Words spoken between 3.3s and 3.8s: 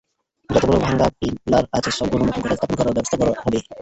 হবে।